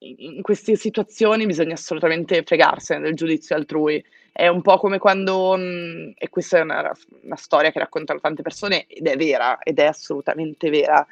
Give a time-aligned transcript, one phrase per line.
[0.00, 4.02] in queste situazioni bisogna assolutamente fregarsene del giudizio altrui.
[4.32, 8.42] È un po' come quando mhmm, e questa è una una storia che raccontano tante
[8.42, 11.04] persone ed è vera, ed è assolutamente vera.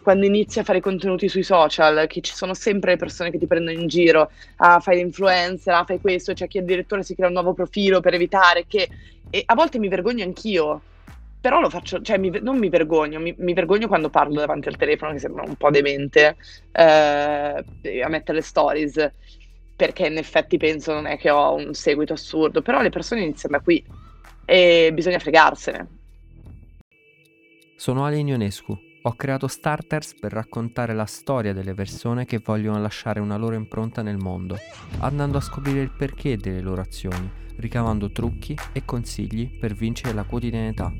[0.00, 3.46] Quando inizi a fare contenuti sui social, che ci sono sempre le persone che ti
[3.46, 7.34] prendono in giro: "Ah, fai l'influencer, ah, fai questo", c'è chi addirittura si crea un
[7.34, 8.88] nuovo profilo per evitare che
[9.34, 10.84] e a volte mi vergogno anch'io,
[11.42, 14.76] però lo faccio cioè mi non mi vergogno, mi mi vergogno quando parlo davanti al
[14.76, 16.36] telefono che sembra un po' demente,
[16.70, 19.10] ehm, e a mettere le stories,
[19.74, 23.56] perché in effetti penso non è che ho un seguito assurdo, però le persone iniziano
[23.56, 23.84] da qui
[24.44, 25.88] e bisogna fregarsene.
[27.74, 28.90] Sono Ale Ionescu.
[29.04, 34.00] Ho creato Starters per raccontare la storia delle persone che vogliono lasciare una loro impronta
[34.00, 34.56] nel mondo,
[35.00, 40.24] andando a scoprire il perché delle loro azioni, ricavando trucchi e consigli per vincere la
[40.24, 40.92] quotidianità,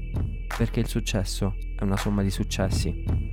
[0.57, 3.31] perché il successo è una somma di successi.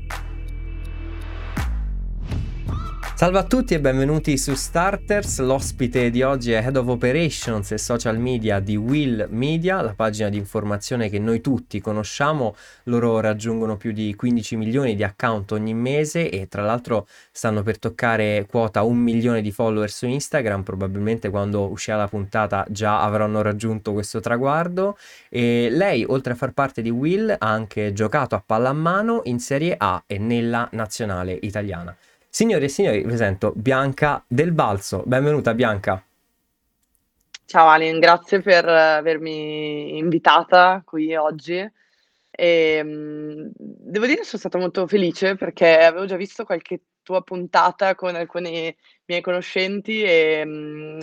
[3.20, 5.40] Salve a tutti e benvenuti su Starters.
[5.40, 10.30] L'ospite di oggi è Head of Operations e Social Media di Will Media, la pagina
[10.30, 12.56] di informazione che noi tutti conosciamo.
[12.84, 17.78] Loro raggiungono più di 15 milioni di account ogni mese e tra l'altro stanno per
[17.78, 20.64] toccare quota un milione di follower su Instagram.
[20.64, 24.98] Probabilmente quando uscirà la puntata già avranno raggiunto questo traguardo.
[25.28, 29.76] E lei, oltre a far parte di Will, ha anche giocato a pallamano in Serie
[29.78, 31.94] A e nella nazionale italiana.
[32.40, 35.04] Signore e signori, presento Bianca Del Balzo.
[35.06, 36.02] Benvenuta Bianca.
[37.46, 41.70] Ciao Alin, grazie per avermi invitata qui oggi.
[42.42, 48.16] Ehm, devo dire sono stata molto felice perché avevo già visto qualche tua puntata con
[48.16, 48.74] alcuni
[49.08, 51.00] miei conoscenti e, mhmm,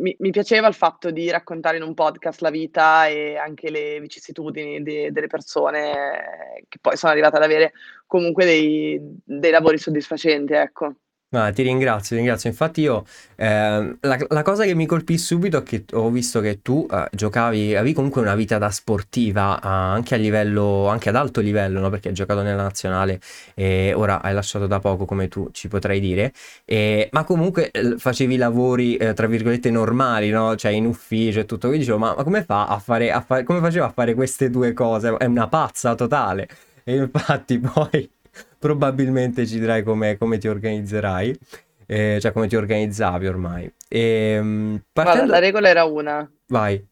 [0.00, 4.00] mi mi piaceva il fatto di raccontare in un podcast la vita e anche le
[4.00, 7.72] vicissitudini de delle persone che poi sono arrivate ad avere
[8.06, 10.94] comunque dei dei lavori soddisfacenti, ecco.
[11.32, 12.50] Ah, ti ringrazio, ti ringrazio.
[12.50, 13.04] Infatti io,
[13.36, 17.06] ehm, la la cosa che mi colpì subito è che ho visto che tu, uhm,
[17.12, 21.78] giocavi avevi comunque una vita da sportiva, a anche a livello anche ad alto livello,
[21.78, 23.20] no, perché hai giocato nella nazionale
[23.54, 26.32] e ora hai lasciato da poco, come tu ci potrai dire,
[26.64, 31.44] ehm, ma comunque, l facevi lavori, ehm, tra virgolette "normali", no, cioè in ufficio e
[31.46, 31.68] tutto.
[31.68, 34.50] Quindi dicevo: "Ma ma come fa a fare a fa come faceva a fare queste
[34.50, 35.14] 2 cose?
[35.16, 36.48] È una pazza totale".
[36.82, 38.10] E infatti poi
[38.58, 41.38] probabilmente ci dirai come come ti organizzerai,
[41.86, 43.72] ehm, cioè come ti organizzavi ormai.
[43.88, 46.86] Ehm, Guarda, partendo la regola era una: Vai.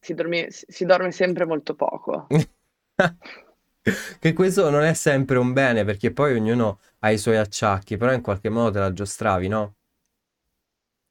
[0.00, 2.26] si dormi si dorme sempre molto poco.
[4.18, 8.12] Che questo non è sempre un bene, perché poi ognuno ha i suoi acciacchi, però
[8.12, 9.74] in qualche modo te la giostravi, no?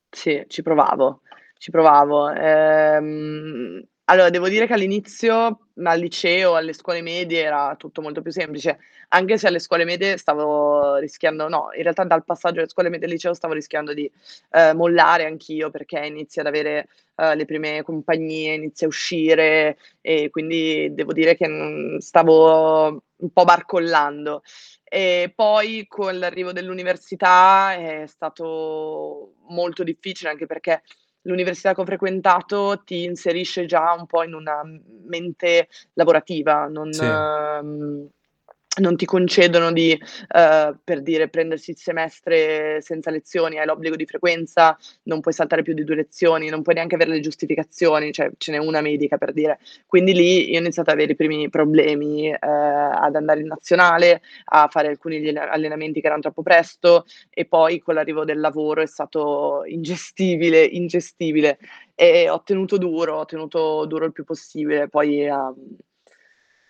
[0.09, 1.21] Sì, ci provavo,
[1.57, 2.29] ci provavo.
[2.31, 8.31] Ehm, allora devo dire che all'inizio, al liceo, alle scuole medie era tutto molto più
[8.31, 8.79] semplice,
[9.09, 13.05] anche se alle scuole medie stavo rischiando no, in realtà dal passaggio alle scuole medie
[13.07, 14.09] al liceo stavo rischiando di,
[14.51, 20.29] ehm, mollare anch'io perché inizi ad avere, uhm, le prime compagnie, inizi a uscire e
[20.29, 24.41] quindi devo dire che, mhmm, stavo un po' barcollando.
[24.89, 30.81] E poi con l'arrivo dell'università è stato molto difficile, anche perché
[31.27, 34.61] l'università che ho frequentato ti inserisce già un po' in una
[35.07, 37.27] mente lavorativa, non Sì.
[37.63, 38.07] mhmm,
[38.79, 39.97] non ti concedono di,
[40.35, 45.61] uhm, per dire, prendersi il semestre senza lezioni, hai l'obbligo di frequenza, non puoi saltare
[45.63, 49.17] più di 2 lezioni, non puoi neanche avere le giustificazioni, cioè ce n'è una medica
[49.17, 49.59] per dire.
[49.85, 54.21] Quindi lì io ho iniziato ad avere i primi problemi, ehm, ad andare in nazionale,
[54.45, 58.87] a fare alcuni allenamenti che eran troppo presto e poi con l'arrivo del lavoro è
[58.87, 61.57] stato ingestibile, ingestibile.
[61.95, 64.87] E ho tenuto duro, ho tenuto duro il più possibile.
[64.87, 65.51] Poi a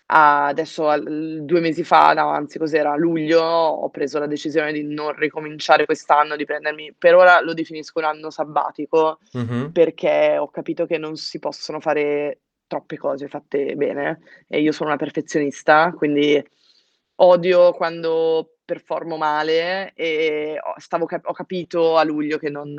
[0.07, 5.13] adesso 2 mesi fa, no anzi cos'era, a luglio, ho preso la decisione di non
[5.13, 9.71] ricominciare quest'anno, di prendermi per ora lo definisco un anno sabbatico, Mh-mh.
[9.71, 14.89] perché ho capito che non si possono fare troppe cose fatte bene e io sono
[14.89, 16.41] una perfezionista, quindi
[17.19, 22.75] odio quando performo male e ho cap ho capito a luglio che non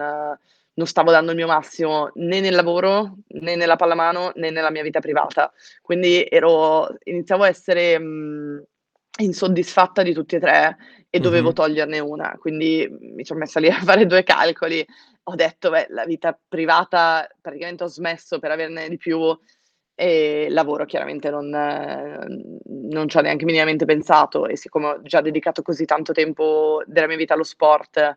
[0.78, 4.82] non stavo dando il mio massimo né nel lavoro, né nella pallamano, né nella mia
[4.82, 5.52] vita privata.
[5.82, 8.62] Quindi ero iniziavo a essere, mhmm,
[9.20, 10.76] insoddisfatta di tutti e 3
[11.10, 11.54] e dovevo Mh-mh.
[11.54, 12.36] toglierne una.
[12.38, 14.84] Quindi mi son messa lì a fare 2 calcoli,
[15.24, 19.36] ho detto: "Beh, la vita privata praticamente ho smesso per averne di più
[20.00, 25.84] e lavoro chiaramente non non c'ho neanche minimamente pensato e siccome ho già dedicato così
[25.84, 28.16] tanto tempo della mia vita allo sport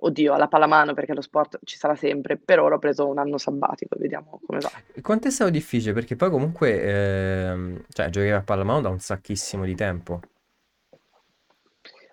[0.00, 3.38] oddio, alla pallamano perché lo sport ci sarà sempre, per ora ho preso un anno
[3.38, 4.70] sabbatico, vediamo come va.
[5.00, 5.92] Quanto è stato difficile?
[5.92, 10.20] Perché poi comunque, ehm, cioè giocavi a pallamano da un sacchissimo di tempo.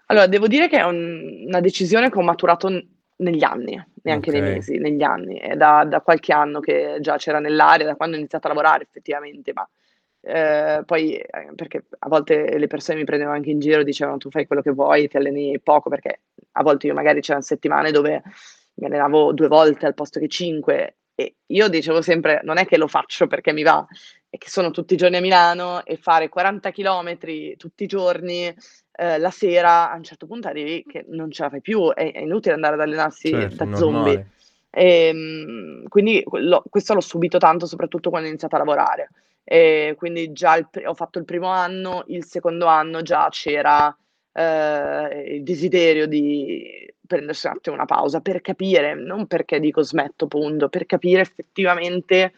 [0.07, 2.85] Allora, devo dire che è un una decisione che ho maturato n
[3.17, 4.41] negli anni, neanche okay.
[4.41, 5.37] nei mesi, negli anni.
[5.37, 8.83] È da, da, qualche anno che già c'era nell'aria, da quando ho iniziato a lavorare
[8.83, 9.67] effettivamente, ma
[10.27, 14.29] eh, poi eh, perché a volte le persone mi prendevano anche in giro, dicevano tu
[14.29, 16.21] fai quello che vuoi, ti alleni poco, perché
[16.53, 18.21] a volte io magari c'erano settimane dove
[18.75, 22.77] mi allenavo due volte al posto che cinque e io dicevo sempre non è che
[22.77, 23.85] lo faccio perché mi va,
[24.29, 27.17] è che sono tutti i giorni a Milano e fare 40 km
[27.57, 28.53] tutti i giorni
[28.99, 32.11] eh, la sera a un certo punto arrivi che non ce la fai più, è,
[32.11, 34.27] è inutile andare ad allenarsi certo, da zombie.
[34.69, 39.09] E, ehm, quindi lo, questo l'ho subito tanto, soprattutto quando ho iniziato a lavorare.
[39.49, 43.95] E quindi già il, ho fatto il primo anno, il secondo anno già c'era
[44.33, 50.27] eh, il desiderio di prendersi un attimo una pausa per capire, non perché dico smetto,
[50.27, 52.33] punto, per capire effettivamente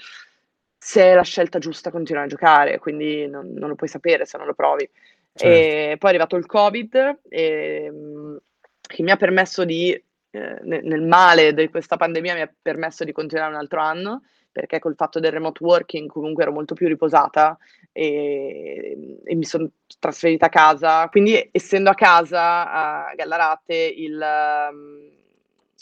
[0.77, 4.37] se è la scelta giusta continuare a giocare, quindi non, non lo puoi sapere se
[4.37, 4.87] non lo provi.
[5.33, 5.47] Certo.
[5.47, 8.39] E poi è arrivato il Covid, e, ehm,
[8.81, 9.91] che mi ha permesso di,
[10.29, 14.79] eh, nel male di questa pandemia, mi ha permesso di continuare un altro anno perché
[14.79, 17.57] col fatto del remote working comunque ero molto più riposata
[17.91, 19.69] e, e mi sono
[19.99, 21.07] trasferita a casa.
[21.09, 24.19] Quindi essendo a casa a Gallarate il,
[24.71, 25.09] um,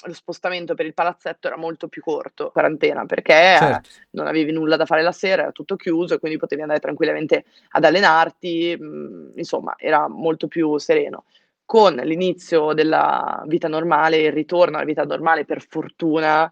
[0.05, 3.89] lo spostamento per il palazzetto era molto più corto, quarantena, perché certo.
[4.11, 7.45] non avevi nulla da fare la sera, era tutto chiuso e quindi potevi andare tranquillamente
[7.69, 11.25] ad allenarti, mh, mm, insomma era molto più sereno
[11.67, 16.49] con l'inizio della vita normale, il ritorno alla vita normale, per fortuna,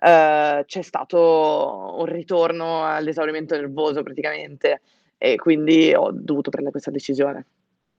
[0.00, 4.80] eh, c'è stato un ritorno all'esaurimento nervoso praticamente
[5.16, 7.46] e quindi ho dovuto prendere questa decisione.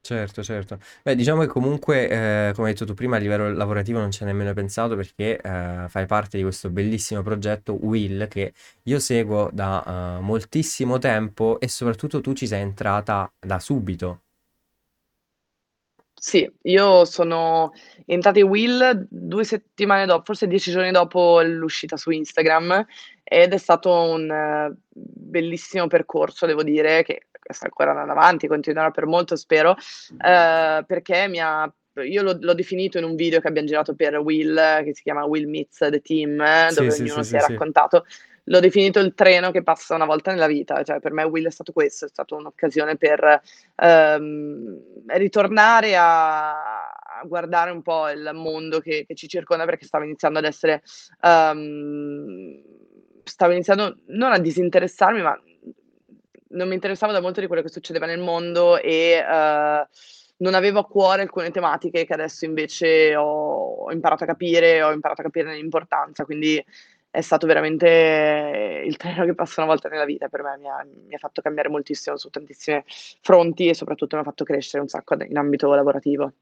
[0.01, 0.79] Certo, certo.
[1.03, 4.23] Beh, diciamo che comunque, eh, come hai detto tu prima, a livello lavorativo non ci
[4.23, 8.53] hai nemmeno pensato perché eh, fai parte di questo bellissimo progetto Will che
[8.83, 14.21] io seguo da uh, moltissimo tempo e soprattutto tu ci sei entrata da subito.
[16.19, 17.71] Sì, io sono
[18.05, 22.85] entrata in Will due settimane dopo, forse dieci giorni dopo l'uscita su Instagram
[23.23, 28.91] ed è stato un uh, bellissimo percorso, devo dire, che sta ancora andando avanti, continuerà
[28.91, 31.71] per molto, spero, uh, perché mi ha
[32.03, 35.25] io l'ho, l'ho, definito in un video che abbiamo girato per Will, che si chiama
[35.25, 36.37] Will Meets the Team,
[36.73, 38.05] dove sì, ognuno sì, si sì, è raccontato
[38.49, 41.51] l'ho definito il treno che passa una volta nella vita, cioè per me Will è
[41.51, 43.41] stato questo, è stata un'occasione per
[43.75, 50.03] ehm, ritornare a, a, guardare un po' il mondo che, che, ci circonda perché stava
[50.03, 50.81] iniziando ad essere,
[51.21, 52.59] um,
[53.23, 55.39] stavo iniziando non a disinteressarmi, ma
[56.51, 59.87] non mi interessavo da molto di quello che succedeva nel mondo e uh,
[60.37, 65.21] non avevo a cuore alcune tematiche che adesso invece ho imparato a capire, ho imparato
[65.21, 66.63] a capire l'importanza, quindi
[67.11, 70.85] è stato veramente il treno che passa una volta nella vita per me, mi ha,
[71.07, 72.83] mi ha fatto cambiare moltissimo su tantissimi
[73.21, 76.33] fronti e soprattutto mi ha fatto crescere un sacco in ambito lavorativo.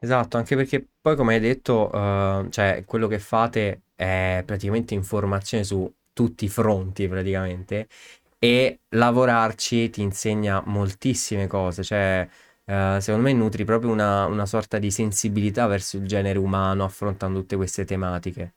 [0.00, 5.64] Esatto, anche perché poi come hai detto, uh, cioè quello che fate è praticamente informazione
[5.64, 7.88] su tutti i fronti praticamente
[8.38, 12.28] e lavorarci ti insegna moltissime cose, cioè
[12.66, 17.40] uh, secondo me nutri proprio una, una sorta di sensibilità verso il genere umano affrontando
[17.40, 18.54] tutte queste tematiche.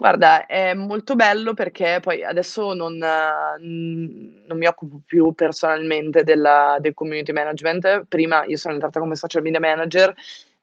[0.00, 6.76] Guarda, è molto bello perché poi adesso non, mhmm, non mi occupo più personalmente della
[6.80, 8.04] del community management.
[8.06, 10.12] Prima io sono entrata come social media manager,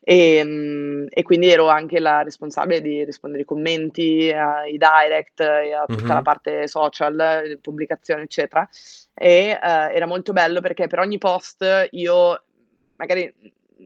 [0.01, 5.85] ehm, e quindi ero anche la responsabile di rispondere ai commenti, ai direct e a
[5.87, 8.69] tutta la parte social, pubblicazioni, eccetera.
[9.15, 12.43] E, ehm, era molto bello perché per ogni post io
[12.97, 13.33] magari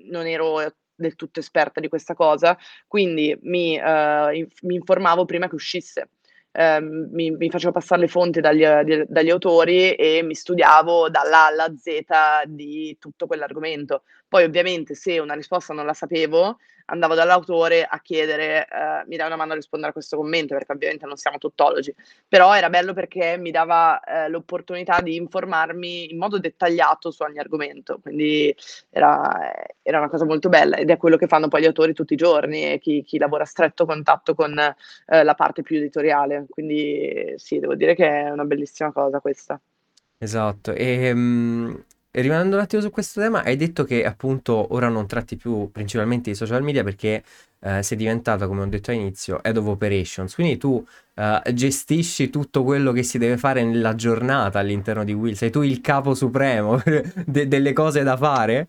[0.10, 0.60] non ero
[0.98, 6.10] del tutto esperta di questa cosa, quindi mi, uh, inf- mi informavo prima che uscisse.
[6.52, 8.66] Uh, mi, mi, facevo passare le fonti dagli,
[9.08, 14.04] dagli, autori e mi studiavo dall'A alla Z di tutto quell'argomento.
[14.28, 19.28] Poi ovviamente se una risposta non la sapevo, andavo dall'autore a chiedere, eh, mi dai
[19.28, 21.94] una mano a rispondere a questo commento, perché ovviamente non siamo tuttologi,
[22.28, 27.40] però era bello perché mi dava eh, l'opportunità di informarmi in modo dettagliato su ogni
[27.40, 28.56] argomento, quindi
[28.90, 32.14] era, era, una cosa molto bella ed è quello che fanno poi gli autori tutti
[32.14, 36.46] i giorni e chi, chi lavora a stretto contatto con eh, la parte più editoriale,
[36.50, 39.60] quindi sì, devo dire che è una bellissima cosa questa.
[40.20, 41.84] Esatto, e um,
[42.22, 46.30] rimanendo un attimo su questo tema, hai detto che appunto ora non tratti più principalmente
[46.32, 47.24] i social media perché
[47.60, 52.64] eh, sei diventata, come ho detto all'inizio, head of operations, quindi tu eh, gestisci tutto
[52.64, 56.82] quello che si deve fare nella giornata all'interno di Will, sei tu il capo supremo
[57.26, 58.68] de- delle cose da fare?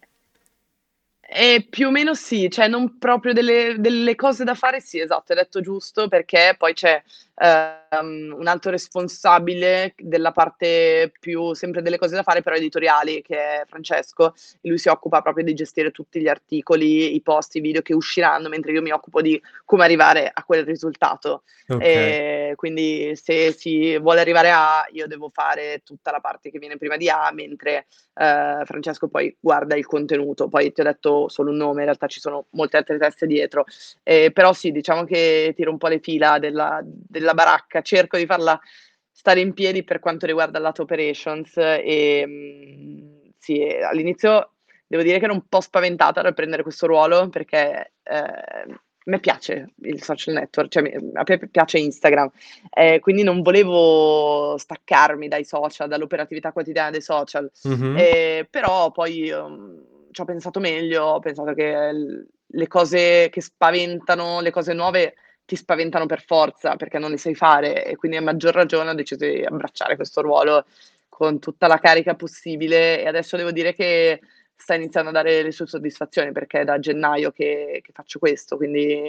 [1.31, 5.33] Ehm, più o meno sì, cioè non proprio delle delle cose da fare sì, esatto,
[5.33, 7.03] hai detto giusto, perché poi c'è,
[7.39, 13.37] ehm, un altro responsabile della parte più sempre delle cose da fare, però editoriali, che
[13.37, 17.61] è Francesco, e lui si occupa proprio di gestire tutti gli articoli, i post, i
[17.61, 21.43] video che usciranno, mentre io mi occupo di come arrivare a quel risultato.
[21.69, 22.55] Okay.
[22.55, 26.97] Quindi se si vuole arrivare a io devo fare tutta la parte che viene prima
[26.97, 30.49] di A, mentre, ehm, Francesco poi guarda il contenuto.
[30.49, 33.65] Poi ti ho detto solo un nome, in realtà ci sono molte altre teste dietro.
[34.03, 38.27] Ehm, però sì, diciamo che tiro un po' le fila della della baracca, cerco di
[38.27, 38.59] farla
[39.11, 44.53] stare in piedi per quanto riguarda il lato operations, ehm, sì, ehm, all'inizio
[44.87, 48.25] devo dire che ero un po' spaventata dal prendere questo ruolo perché, ehm,
[48.73, 50.83] a me piace il social network, cioè
[51.15, 52.31] a me piace Instagram,
[52.71, 57.51] ehm, quindi non volevo staccarmi dai social, dall'operatività quotidiana dei social.
[57.63, 57.97] Mh-mh.
[57.99, 64.41] Ehm, però poi, uhm, c'ho pensato meglio, ho pensato che l le cose che spaventano,
[64.41, 65.15] le cose nuove
[65.49, 68.95] ti spaventano per forza, perché non le sai fare e quindi a maggior ragione ho
[68.95, 70.67] deciso di abbracciare questo ruolo
[71.09, 74.21] con tutta la carica possibile e adesso devo dire che
[74.55, 78.59] sta iniziando a dare le sue soddisfazioni, perché è da gennaio che che faccio questo,
[78.59, 79.01] quindi,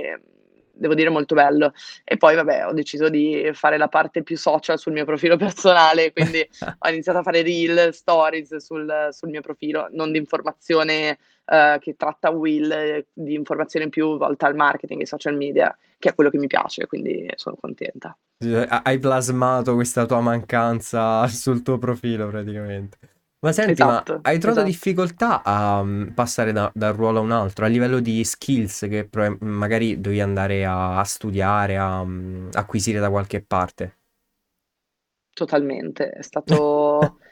[0.72, 1.74] devo dire molto bello.
[2.06, 6.14] E poi vabbè, ho deciso di fare la parte più social sul mio profilo personale,
[6.14, 6.40] quindi
[6.80, 11.18] ho iniziato a fare reel, stories sul sul mio profilo, non di informazione,
[11.50, 16.16] ehm, che tratta Will, di informazione più volta al marketing e social media, che è
[16.16, 18.16] quello che mi piace, quindi sono contenta.
[18.42, 22.98] Ha hai plasmato questa tua mancanza sul tuo profilo praticamente.
[23.42, 24.64] Ma senti, ma Esatto, hai trovato esatto.
[24.64, 28.80] difficoltà a, mhmm, passare da da un ruolo a un altro, a livello di skills
[28.90, 33.98] che proba magari dovevi andare a a studiare, a, mhmm, acquisire da qualche parte?
[35.34, 37.18] Totalmente, è stato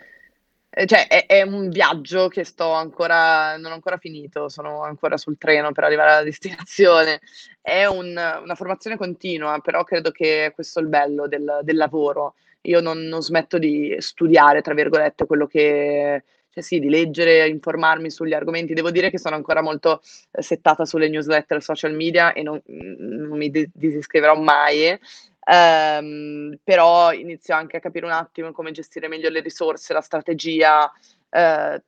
[0.85, 5.37] cioè è è un viaggio che sto ancora non ho ancora finito, sono ancora sul
[5.37, 7.19] treno per arrivare alla destinazione.
[7.61, 8.07] È un
[8.43, 12.35] una formazione continua, però credo che questo è il bello del del lavoro.
[12.61, 18.09] Io non non smetto di "studiare" tra virgolette quello che cioè sì, di leggere, informarmi
[18.09, 18.73] sugli argomenti.
[18.73, 23.27] Devo dire che sono ancora molto, ehm, settata sulle newsletter social media e non mhmm,
[23.27, 24.97] non mi di disiscriverò mai,
[25.47, 30.91] ehm, però inizio anche a capire un attimo come gestire meglio le risorse, la strategia,
[31.29, 31.81] ehm,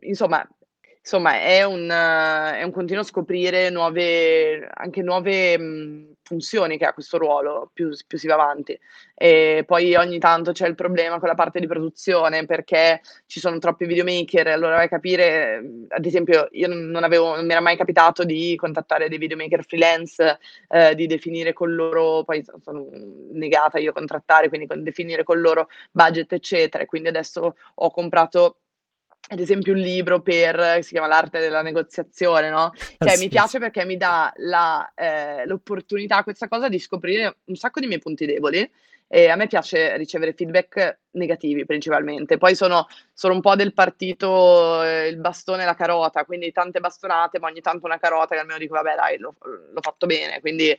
[0.00, 0.46] insomma
[1.02, 7.18] insomma è un è un continuo scoprire nuove anche nuove, mhmm, funzioni che ha questo
[7.18, 8.78] ruolo più più si va avanti.
[9.14, 13.58] E poi ogni tanto c'è il problema con la parte di produzione, perché ci sono
[13.58, 17.60] troppi videomaker, allora vai a capire mhmm, ad esempio io non avevo non mi era
[17.60, 22.86] mai capitato di contattare dei videomaker freelance, ehm, di definire con loro poi so sono
[23.32, 26.86] negata io a contrattare, quindi con definire con loro budget, eccetera.
[26.86, 28.56] Quindi adesso ho comprato
[29.32, 33.26] ad esempio un libro per si chiama "L'arte della negoziazione", no, Ah cioè mi sì,
[33.26, 37.86] s piace perché mi dà la ehm, l'opportunità questa cosa di scoprire un sacco di
[37.86, 38.68] miei punti deboli
[39.12, 42.38] e a me piace ricevere feedback negativi principalmente.
[42.38, 46.80] Poi sono sono un po' del partito, ehm, il bastone e la carota, quindi tante
[46.80, 50.40] bastonate, ma ogni tanto una carota che almeno dico: "Vabbè dai, l'ho l'ho fatto bene".
[50.40, 50.76] Quindi,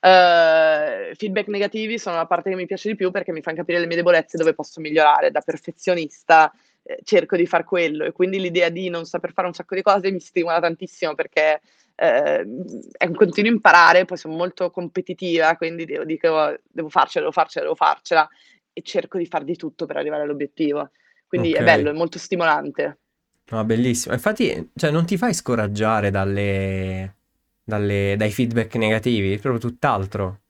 [0.00, 3.78] ehm, feedback negativi sono la parte che mi piace di più perché mi fan capire
[3.78, 5.30] le mie debolezze dove posso migliorare.
[5.30, 6.50] Da perfezionista,
[6.82, 9.82] ehm, cerco di far quello e quindi l'idea di non saper fare un sacco di
[9.82, 11.60] cose mi stimola tantissimo perché,
[11.96, 12.62] ehm,
[12.96, 17.64] è un continuo imparare, poi son molto competitiva, quindi devo dico: "Devo farcela, devo farcela,
[17.64, 18.28] devo farcela"
[18.72, 20.90] e cerco di far di tutto per arrivare all'obiettivo.
[21.26, 21.94] Quindi è bello, Okay.
[21.94, 22.98] è molto stimolante.
[23.50, 24.14] No, bellissimo.
[24.14, 27.16] Infatti, cioè non ti fai scoraggiare dalle
[27.62, 29.36] dalle dai feedback negativi?
[29.38, 30.40] Proprio tutt'altro.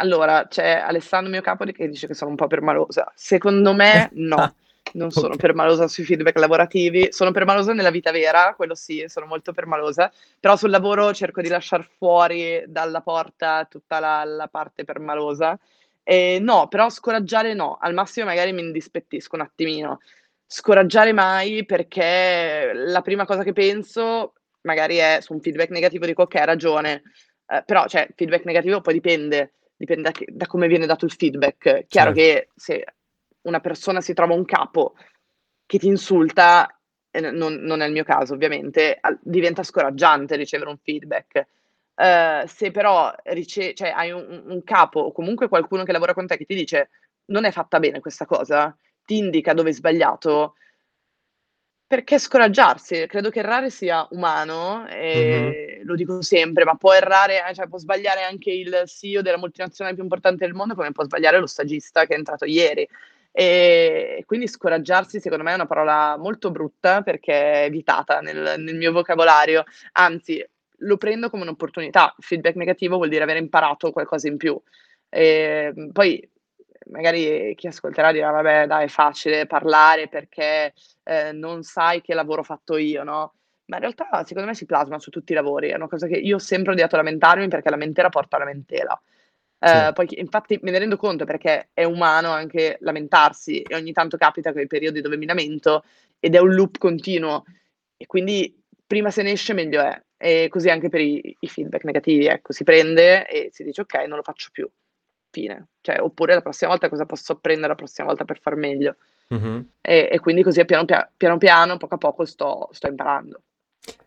[0.00, 3.10] Allora, c'è Alessandro mio capo che dice che sono un po' permalosa.
[3.16, 4.54] Secondo me no,
[4.94, 9.26] non sono Oka permalosa sui feedback lavorativi, sono permalosa nella vita vera, quello sì, sono
[9.26, 14.84] molto permalosa, però sul lavoro cerco di lasciar fuori dalla porta tutta la la parte
[14.84, 15.58] permalosa.
[16.04, 20.00] Ehm, no, però scoraggiare no, al massimo magari mi indispettisco un attimino.
[20.46, 26.22] Scoraggiare mai perché la prima cosa che penso magari è su un feedback negativo dico:
[26.22, 27.02] "Okay, ha ragione",
[27.46, 31.12] ehm, però cioè feedback negativo poi dipende Dipende da che da come viene dato il
[31.12, 31.86] feedback.
[31.86, 32.14] Chiaro Certo.
[32.14, 32.84] che se
[33.48, 34.94] una persona si trova un capo
[35.66, 36.66] che ti insulta,
[37.10, 41.46] e n non non è il mio caso ovviamente, diventa scoraggiante ricevere un feedback.
[41.96, 46.26] Ehm, se però rice cioè hai un un capo o comunque qualcuno che lavora con
[46.26, 46.90] te che ti dice:
[47.26, 50.54] "Non è fatta bene questa cosa", ti indica dove hai sbagliato
[51.90, 53.06] perché scoraggiarsi?
[53.06, 54.90] Credo che errare sia umano, Mh-mh.
[54.90, 59.38] ehm, lo dico sempre, ma può errare eh, cioè può sbagliare anche il CEO della
[59.38, 62.86] multinazionale più importante del mondo, come può sbagliare lo stagista che è entrato ieri.
[63.34, 68.76] E quindi scoraggiarsi secondo me è una parola molto brutta perché è vietata nel nel
[68.76, 70.44] mio vocabolario, anzi
[70.82, 72.14] lo prendo come un'opportunità.
[72.18, 74.60] Feedback negativo vuol dire aver imparato qualcosa in più.
[75.10, 76.26] Ehm, poi
[76.90, 80.72] magari chi ascolterà dirà: "Vabbè dai, è facile parlare perché,
[81.04, 83.34] ehm, non sai che lavoro ho fatto io", no,
[83.66, 85.68] ma in realtà secondo me si plasma su tutti i lavori.
[85.68, 89.00] È una cosa che io ho sempre odiato lamentarmi perché lamentela porta a lamentela.
[89.62, 89.66] Sì.
[89.68, 94.16] Ehm, poi infatti me ne rendo conto perché è umano anche lamentarsi e ogni tanto
[94.16, 95.82] capita quei periodi dove mi lamento
[96.20, 97.44] ed è un loop continuo
[97.96, 100.00] e quindi prima se ne esce meglio è.
[100.20, 104.06] E così anche per i i feedback negativi, ecco, si prende e si dice: "Okay,
[104.08, 104.68] non lo faccio più."
[105.30, 105.68] Fine.
[105.80, 108.96] Cioè, oppure la prossima volta cosa posso apprendere la prossima volta per far meglio.
[109.30, 109.64] Mh-mh.
[109.80, 113.42] E e quindi così piano pia piano piano, poco a poco sto sto imparando.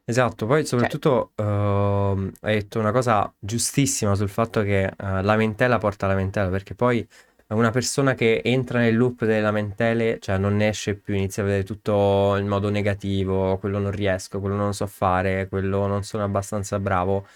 [0.08, 5.78] Esatto, poi Cioè soprattutto, uhm, hai detto una cosa giustissima sul fatto che, uhm, lamentela
[5.78, 7.08] porta lamentela, perché poi
[7.50, 11.46] una persona che entra nel loop delle lamentele, cioè non ne esce più, inizia a
[11.46, 16.24] vedere tutto in modo negativo, quello non riesco, quello non so fare, quello non sono
[16.24, 17.28] abbastanza bravo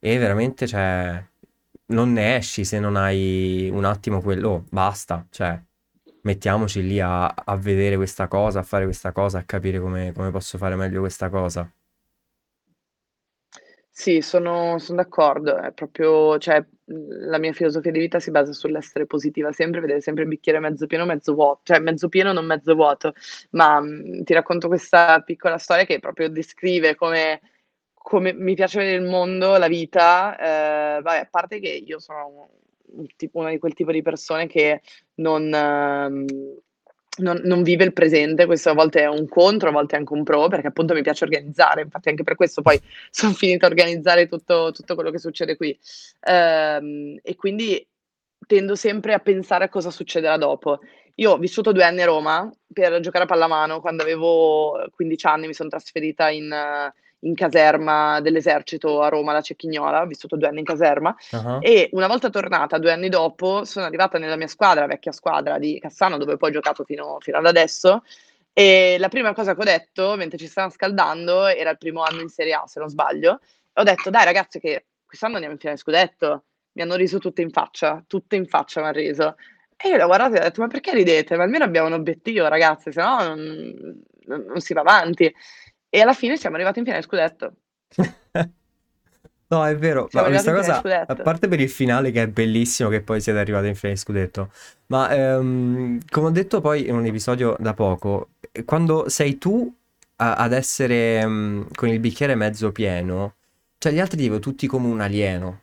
[0.00, 1.22] e veramente, cioè,
[1.88, 5.60] non ne esci se non hai un attimo quello, "Oh, basta, cioè
[6.22, 10.30] mettiamoci lì a a vedere questa cosa, a fare questa cosa, a capire come come
[10.30, 11.70] posso fare meglio questa cosa".
[14.00, 15.56] Sì, sono son d'accordo.
[15.56, 20.22] È proprio cioè, la mia filosofia di vita si basa sull'essere positiva sempre, vedere sempre
[20.22, 23.12] il bicchiere mezzo pieno, mezzo vuo cioè mezzo pieno, non mezzo vuoto.
[23.50, 27.40] Ma, mhmm, ti racconto questa piccola storia che proprio descrive come
[27.92, 30.36] come mi piace vedere il mondo, la vita.
[30.38, 32.50] Ehm, vabbè, a parte che io sono
[32.92, 34.80] un tipo una di quel tipo di persone che
[35.16, 36.24] non mhmm,
[37.18, 40.12] non non vive il presente, questo a volte è un contro, a volte è anche
[40.12, 43.68] un pro, perché appunto mi piace organizzare, infatti anche per questo poi son finita a
[43.68, 45.76] organizzare tutto tutto quello che succede qui.
[46.20, 47.86] Ehm, e quindi
[48.46, 50.80] tendo sempre a pensare a cosa succederà dopo.
[51.16, 55.46] Io ho vissuto 2 anni a Roma per giocare a pallamano, quando avevo 15 anni
[55.48, 56.52] mi son trasferita in
[57.20, 61.58] in caserma dell'esercito a Roma, alla Cecchignola, ho vissuto 2 anni in caserma Ah-ah.
[61.60, 65.78] e una volta tornata 2 anni dopo, sono arrivata nella mia squadra, vecchia squadra di
[65.80, 68.02] Cassano, dove poi ho giocato fino fino ad adesso,
[68.52, 72.20] e la prima cosa che ho detto mentre ci stavam scaldando, era il primo anno
[72.20, 73.40] in Serie A se non sbaglio,
[73.74, 77.50] ho detto: "Dai ragazze che quest'anno andiamo in finale scudetto." Mi hanno riso tutte in
[77.50, 79.34] faccia, tutte in faccia m'han riso.
[79.76, 81.36] E io le ho guardate e ho detto: "Ma perché ridete?
[81.36, 85.32] Ma almeno abbiamo un obiettivo ragazze, se no non non si va avanti."
[85.90, 87.52] E alla fine siamo arrivati in finale scudetto.
[89.50, 92.90] No, è vero, ma Siamo questa cosa, a parte per il finale che è bellissimo
[92.90, 94.50] che poi siete arrivati in finale scudetto,
[94.88, 98.32] ma, ehm, come ho detto poi in un episodio da poco,
[98.66, 99.74] quando sei tu
[100.16, 103.36] a ad essere, mhmm, con il bicchiere mezzo pieno,
[103.78, 105.62] cioè gli altri ti vedono tutti come un alieno.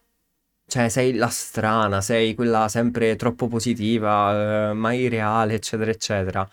[0.68, 6.50] Cioè sei la strana, sei quella sempre troppo positiva, ehm, mai reale, eccetera, eccetera.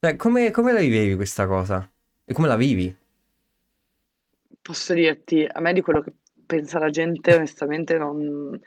[0.00, 1.88] Cioè come come la vivevi questa cosa?
[2.28, 2.96] E come la vivi?
[4.62, 6.12] Posso dirti, a me di quello che
[6.44, 8.58] pensa la gente onestamente non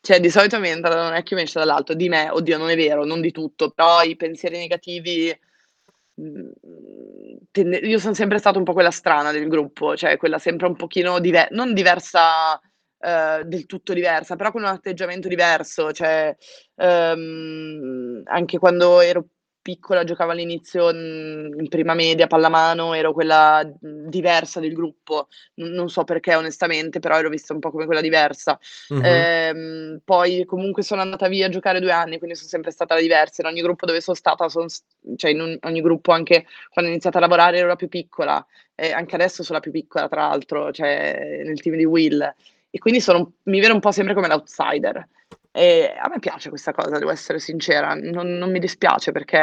[0.00, 1.94] cioè di solito mi entra da un orecchio e mi esce dall'altro.
[1.94, 5.36] Di me, oddio non è vero, non di tutto, però i pensieri negativi,
[6.14, 6.50] mhmm,
[7.50, 10.76] tende io son sempre stata un po' quella strana del gruppo, cioè quella sempre un
[10.76, 12.58] pochino dive non diversa,
[13.00, 16.34] ehm, del tutto diversa, però con un atteggiamento diverso, cioè,
[16.76, 19.26] ehm, anche quando ero
[19.68, 25.28] piccola, giocavo all'inizio, mhmm, in prima media, pallamano, ero quella, diversa del gruppo.
[25.56, 28.58] Non so perché onestamente, però ero vista un po' come quella diversa.
[28.88, 29.04] Mh-mh.
[29.04, 33.00] Ehm, poi comunque sono andata via a giocare 2 anni, quindi son sempre stata la
[33.02, 33.42] diversa.
[33.42, 34.82] In ogni gruppo dove son stata son s
[35.16, 38.44] cioè in un ogni gruppo anche quando ho iniziato a lavorare ero la più piccola,
[38.74, 42.22] e anche adesso so' la più piccola tra l'altro, cioè nel team di Will.
[42.70, 45.06] E quindi sono mi vedo un po' sempre come l'outsider.
[45.54, 49.36] E a me piace questa cosa, devo essere sincera, non non mi dispiace perché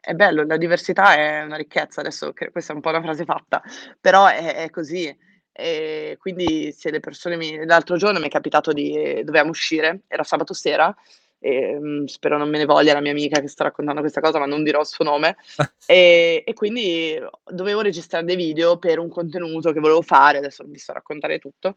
[0.00, 2.00] è bello, la diversità è una ricchezza.
[2.00, 3.62] Adesso che questa è un po' una frase fatta,
[4.00, 5.14] però è è così.
[5.58, 10.22] E quindi se le persone mi l'altro giorno mi è capitato di dovevamo uscire, era
[10.22, 10.94] sabato sera,
[11.38, 14.44] ehm, spero non me ne voglia la mia amica che sto raccontando questa cosa, ma
[14.46, 15.36] non dirò il suo nome,
[15.86, 20.72] ehm, e quindi dovevo registrare dei video per un contenuto che volevo fare, adesso non
[20.72, 21.76] vi sto a raccontare tutto,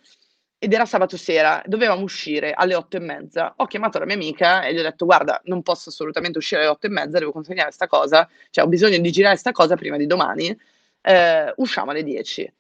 [0.61, 3.53] ed era sabato sera, dovevamo uscire alle 8 e mezza.
[3.57, 6.69] Ho chiamato la mia amica e gli ho detto: "Guarda, non posso assolutamente uscire alle
[6.69, 9.95] 8 e mezza, devo consegnare 'sta cosa, cioè ho bisogno di girare 'sta cosa prima
[9.97, 10.55] di domani,
[11.01, 12.51] ehm, usciamo alle 10."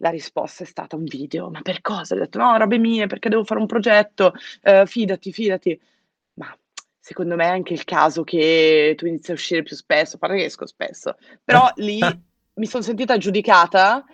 [0.00, 3.30] La risposta è stata: "Un video." "Ma per cosa?" Ho detto: "No, robe mie, perché
[3.30, 5.80] devo fare un progetto, ehm, fidati, fidati."
[6.34, 6.54] Ma
[7.00, 10.36] secondo me è anche il caso che tu inizi a uscire più spesso, a parte
[10.36, 11.98] che esco spesso, però lì
[12.58, 14.04] mi son sentita giudicata,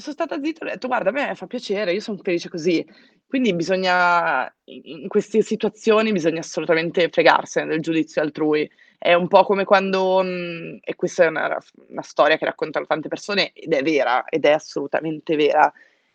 [0.00, 2.84] son stata zitta e ho detto: "Guarda, a me fa piacere, io son felice così."
[3.26, 8.68] Quindi bisogna in queste situazioni bisogna assolutamente fregarsene del giudizio altrui.
[8.98, 11.56] È un po' come quando mhmm, e questa è una
[11.88, 15.72] una storia che raccontano tante persone ed è vera, ed è assolutamente vera.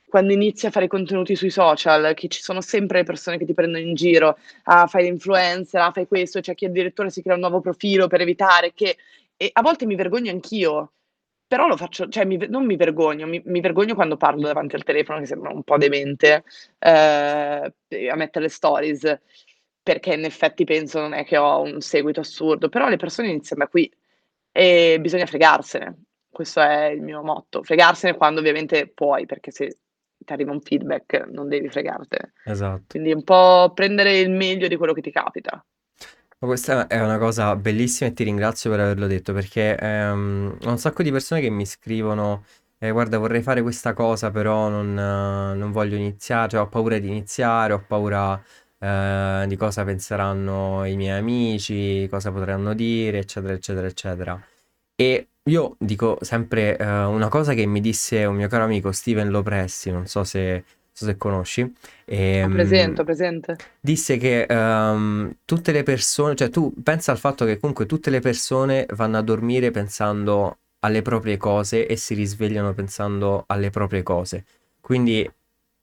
[0.09, 3.53] Quando inizi a fare contenuti sui social, che ci sono sempre le persone che ti
[3.53, 7.41] prendono in giro: "Ah, fai l'influencer, ah, fai questo", c'è chi addirittura si crea un
[7.41, 8.95] nuovo profilo per evitare che
[9.39, 10.93] e a volte mi vergogno anch'io,
[11.47, 14.83] però lo faccio cioè mi non mi vergogno, mi mi vergogno quando parlo davanti al
[14.83, 16.43] telefono che sembro un po' demente,
[16.79, 19.19] ehm, e a mettere le stories,
[19.81, 23.63] perché in effetti penso non è che ho un seguito assurdo, però le persone iniziano
[23.63, 23.91] da qui
[24.51, 26.03] e bisogna fregarsene.
[26.29, 27.63] Questo è il mio motto.
[27.63, 29.77] Fregarsene quando ovviamente puoi, perché se
[30.25, 32.33] t'arriva un feedback non devi fregartene.
[32.43, 32.83] Esatto.
[32.89, 35.63] Quindi un po' prendere il meglio di quello che ti capita.
[36.39, 40.69] Ma questa è una cosa bellissima e ti ringrazio per averlo detto perché ehm, ho
[40.69, 42.43] un sacco di persone che mi scrivono
[42.79, 47.07] eh, guarda vorrei fare questa cosa però non, non voglio iniziare, cioè ho paura di
[47.07, 48.39] iniziare, ho paura
[48.79, 54.39] eh, di cosa penseranno i miei amici, cosa potranno dire, eccetera, eccetera, eccetera.
[54.95, 59.29] E io dico sempre eh, una cosa che mi disse un mio caro amico Steven
[59.29, 60.63] Lopressi, non so se,
[60.97, 61.61] so se conosci.
[61.61, 61.71] Ho
[62.05, 63.55] ehm, presente, ho presente.
[63.79, 68.19] disse che ehm, tutte le persone, cioè tu pensa al fatto che comunque tutte le
[68.19, 74.43] persone vanno a dormire pensando alle proprie cose e si risvegliano pensando alle proprie cose.
[74.81, 75.29] Quindi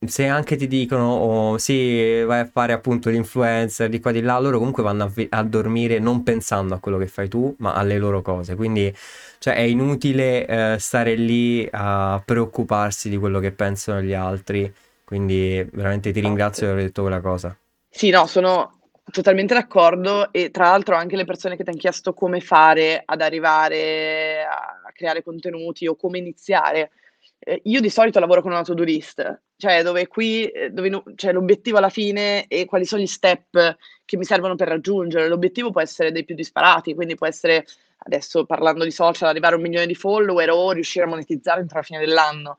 [0.06, 4.38] se anche ti dicono oh, sì, vai a fare appunto l'influencer di qua di là,
[4.40, 7.72] loro comunque vanno a, vi- a dormire non pensando a quello che fai tu, ma
[7.74, 8.54] alle loro cose.
[8.56, 8.92] Quindi
[9.38, 14.72] cioè, è inutile eh, stare lì a preoccuparsi di quello che pensano gli altri.
[15.04, 17.56] Quindi veramente ti ringrazio di aver detto quella cosa.
[17.88, 22.14] Sì, no, sono totalmente d'accordo e tra l'altro anche le persone che ti han chiesto
[22.14, 26.90] come fare ad arrivare a creare contenuti o come iniziare,
[27.38, 31.02] ehm, io di solito lavoro con una to-do list, cioè dove qui ehm, dove no
[31.14, 35.28] c'è l'obiettivo alla fine e quali sono gli step che mi servono per raggiungere.
[35.28, 37.66] L'obiettivo può essere dei più disparati, quindi può essere,
[37.98, 41.84] adesso parlando di social, arrivare a 1.000.000 di follower o riuscire a monetizzare entro la
[41.84, 42.58] fine dell'anno.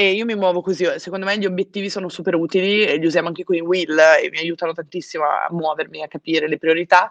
[0.00, 3.06] E io mi muovo così, uhm, secondo me gli obiettivi sono super utili e li
[3.06, 7.10] usiamo anche qui in Will e mi aiutano tantissimo a muovermi, a capire le priorità.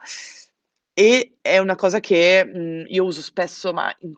[0.93, 4.13] E è una cosa che, mhmm, io uso spesso, ma in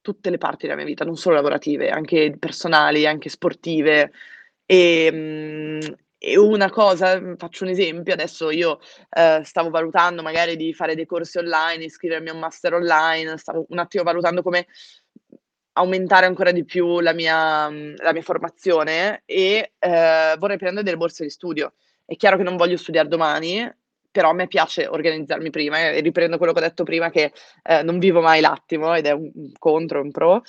[0.00, 4.12] tutte le parti della mia vita, non solo lavorative, anche personali, anche sportive.
[4.66, 5.80] Ehm,
[6.24, 8.78] e una cosa faccio un esempio, adesso io,
[9.10, 13.66] ehm, stavo valutando magari di fare dei corsi online, iscrivermi a un master online, stavo
[13.70, 14.66] un attimo valutando come
[15.74, 20.96] aumentare ancora di più la mia mhmm, la mia formazione e, ehm, vorrei prendere delle
[20.96, 21.72] borse di studio.
[22.04, 23.68] È chiaro che non voglio studiar domani,
[24.10, 27.32] però a me piace organizzarmi prima e riprendo quello che ho detto prima che,
[27.62, 30.42] ehm, non vivo mai l'attimo ed è un contro e un pro.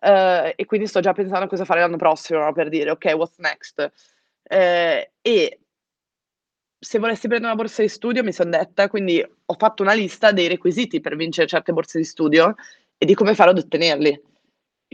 [0.00, 3.12] Ehm, e quindi sto già pensando a cosa fare l'anno prossimo, no, per dire: "Okay,
[3.14, 3.90] what's next?"
[4.44, 5.58] Ehm, e
[6.80, 10.30] se volessi prendere una borsa di studio mi son detta quindi ho fatto una lista
[10.32, 12.54] dei requisiti per vincere certe borse di studio
[12.96, 14.20] e di come fare ad ottenerli.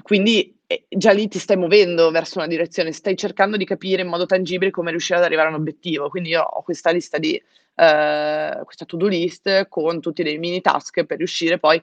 [0.02, 4.09] Quindi, ehm, già lì ti stai muovendo verso una direzione, stai cercando di capire in
[4.09, 6.09] modo tangibile come riuscire ad arrivare a un obiettivo.
[6.09, 7.40] Quindi io ho questa lista di
[7.76, 11.80] ehm, questa to-do list con tutti dei mini task per riuscire poi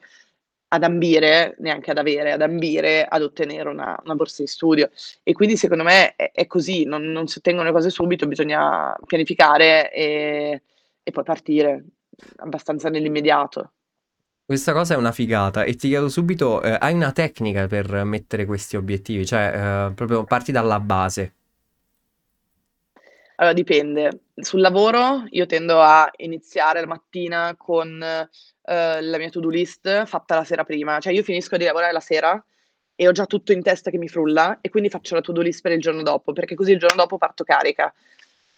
[0.73, 4.89] ad ambire, neanche ad avere, ad ambire ad ottenere una una borsa di studio.
[5.23, 8.95] E quindi secondo me è è così, non non si ottengono le cose subito, bisogna
[9.05, 10.61] pianificare e
[11.03, 11.83] e poi partire,
[12.37, 13.71] abbastanza nell'immediato.
[14.51, 18.45] Questa cosa è una figata e ti chiedo subito, ehm, hai una tecnica per mettere
[18.45, 19.25] questi obiettivi?
[19.25, 21.33] Cioè, ehm, proprio parti dalla base.
[23.37, 24.23] Allora dipende.
[24.35, 30.35] Sul lavoro io tendo a iniziare la mattina con, uhm, la mia to-do list fatta
[30.35, 30.99] la sera prima.
[30.99, 32.43] Cioè io finisco di lavorare la sera
[32.93, 35.61] e ho già tutto in testa che mi frulla e quindi faccio la to-do list
[35.61, 37.93] per il giorno dopo, perché così il giorno dopo parto carica.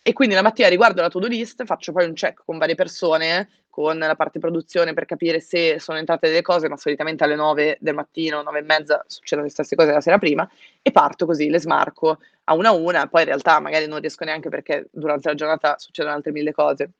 [0.01, 3.47] E quindi la mattina riguardo la to-do list, faccio poi un check con varie persone,
[3.73, 7.77] con la parte produzione per capire se sono entrate delle cose, ma solitamente alle 9
[7.79, 10.47] del mattino, 9 e mezza succedono le stesse cose la sera prima
[10.79, 14.25] e parto così, le smarco a una a una, poi in realtà magari non riesco
[14.25, 16.91] neanche perché durante la giornata succedono altre 1000 cose.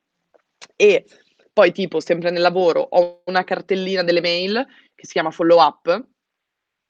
[0.74, 1.04] E
[1.52, 6.06] poi tipo sempre nel lavoro ho una cartellina delle mail che si chiama follow up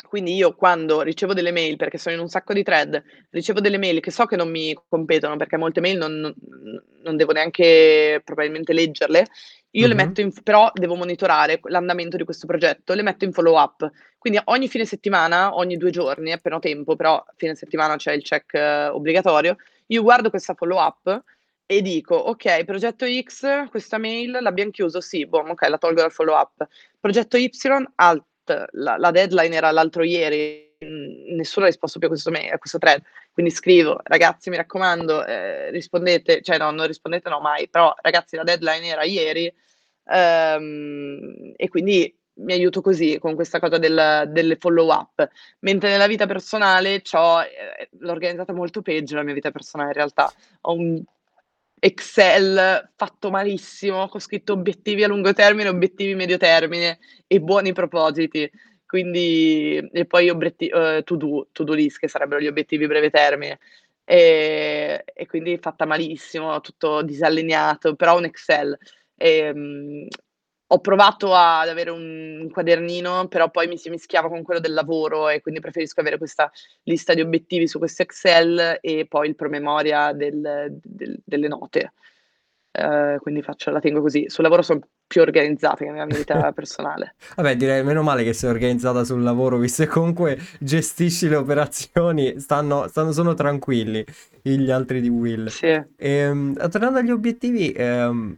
[0.08, 3.78] quindi io quando ricevo delle mail, perché sono in un sacco di thread, ricevo delle
[3.78, 6.32] mail che so che non mi competono, perché molte mail non
[7.04, 9.26] non devo neanche probabilmente leggerle,
[9.76, 10.02] io le Mh-mh.
[10.04, 13.90] metto in però devo monitorare l'andamento di questo progetto, le metto in follow up.
[14.18, 18.22] Quindi ogni fine settimana, ogni 2 giorni, appena ho tempo, però fine settimana c'è il
[18.22, 18.54] check
[18.92, 19.56] obbligatorio,
[19.88, 21.22] io guardo questa follow up
[21.66, 25.00] e dico: "Okay, progetto X, questa mail l'abbiam chiuso?
[25.00, 26.66] Sì, boom, okay, la tolgo dal follow up.
[27.00, 27.50] Progetto Y,
[27.96, 28.24] alt,
[28.72, 32.58] la la deadline era l'altro ieri, mhmm, nessuno ha risposto più a questo, me- a
[32.58, 33.02] questo thread.
[33.34, 38.36] Quindi scrivo, ragazzi, mi raccomando, eh, rispondete, cioè no, non rispondete no mai, però ragazzi,
[38.36, 39.52] la deadline era ieri,
[40.04, 45.28] ehm, e quindi mi aiuto così con questa cosa del, delle follow up.
[45.60, 47.02] Mentre nella vita personale eh,
[47.98, 50.32] l'ho organizzata molto peggio la mia vita personale in realtà.
[50.62, 51.02] Ho un
[51.80, 58.50] Excel fatto malissimo, con scritto obiettivi a lungo termine, obiettivi medio termine e buoni propositi.
[58.94, 63.10] Quindi, e poi obiettivi, uh, to do, to do list, che sarebbero gli obiettivi breve
[63.10, 63.58] termine.
[64.04, 68.78] E, e quindi fatta malissimo, tutto disallineato, però un Excel.
[69.16, 70.06] E, um,
[70.68, 75.28] ho provato ad avere un quadernino, però poi mi si mischiava con quello del lavoro
[75.28, 76.48] e quindi preferisco avere questa
[76.84, 81.94] lista di obiettivi su questo Excel e poi il promemoria del, del, delle note.
[82.76, 84.24] Uh, quindi faccio, la tengo così.
[84.28, 87.14] Sul lavoro sono più organizzata che nella mia vita personale.
[87.36, 92.40] Vabbè, direi meno male che sei organizzata sul lavoro, visto che comunque gestisci le operazioni,
[92.40, 94.04] stanno, stanno sono tranquilli
[94.42, 95.46] gli altri di Will.
[95.46, 95.80] Sì.
[95.96, 98.36] Ehm, tornando agli obiettivi, ehm,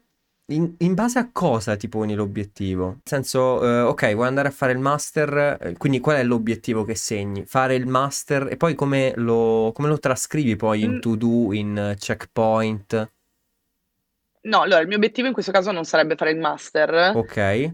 [0.53, 2.87] in, in, base a cosa ti poni l'obiettivo?
[2.87, 6.85] Nel senso, eh, ok, vuoi andare a fare il master, eh, quindi qual è l'obiettivo
[6.85, 7.45] che segni?
[7.47, 11.01] Fare il master e poi come lo, come lo trascrivi poi in mm.
[11.01, 13.15] to do, in checkpoint?
[14.47, 17.17] No, allora il mio obiettivo in questo caso non sarebbe fare il master.
[17.17, 17.37] Ok.
[17.37, 17.71] Eh,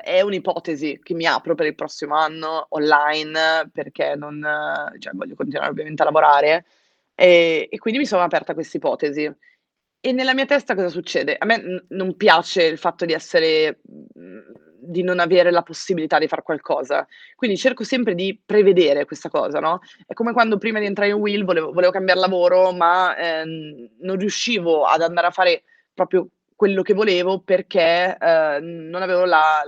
[0.00, 4.46] è un'ipotesi che mi apro per il prossimo anno online perché non,
[4.98, 6.66] cioè, voglio continuare ovviamente a lavorare
[7.14, 9.34] e, e quindi mi sono aperta questa ipotesi.
[9.98, 11.34] E nella mia testa cosa succede?
[11.38, 16.18] A me n- non piace il fatto di essere, mhmm, di non avere la possibilità
[16.18, 17.08] di fare qualcosa.
[17.34, 19.80] Quindi cerco sempre di prevedere questa cosa, no?
[20.06, 24.18] È come quando prima di entrare in Will volevo, volevo cambiare lavoro, ma ehm, non
[24.18, 25.62] riuscivo ad andare a fare
[25.96, 29.62] proprio quello che volevo perché eh, non avevo la,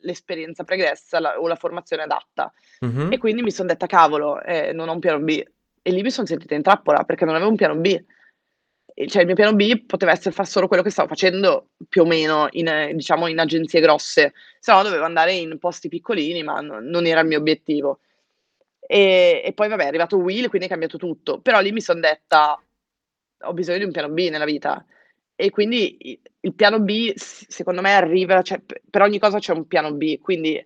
[0.00, 2.50] l'esperienza pregressa la, o la formazione adatta.
[2.86, 3.12] Mm-hmm.
[3.12, 5.42] E quindi mi sono detta, cavolo, eh, non ho un piano B.
[5.82, 8.02] E lì mi sono sentita in trappola perché non avevo un piano B
[9.06, 12.04] cioè il mio piano B poteva essere fare solo quello che stavo facendo più o
[12.04, 16.78] meno in, diciamo, in agenzie grosse, se no dovevo andare in posti piccolini, ma no,
[16.80, 18.00] non era il mio obiettivo.
[18.80, 22.00] E, e, poi vabbè è arrivato Will, quindi è cambiato tutto, però lì mi sono
[22.00, 22.60] detta
[23.44, 24.84] ho bisogno di un piano B nella vita
[25.42, 29.92] e quindi il piano B secondo me arriva, cioè, per ogni cosa c'è un piano
[29.92, 30.64] B, quindi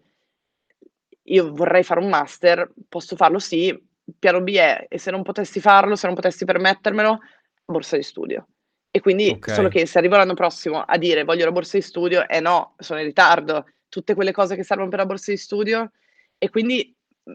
[1.23, 5.23] io vorrei fare un master, posso farlo sì, il piano B è e se non
[5.23, 7.21] potessi farlo, se non potessi permettermelo,
[7.65, 8.49] borsa di studio.
[8.91, 9.55] E quindi okay.
[9.55, 12.75] solo che se arrivo l'anno prossimo a dire voglio la borsa di studio, eh no,
[12.77, 15.91] sono in ritardo, tutte quelle cose che servono per la borsa di studio
[16.37, 16.95] e quindi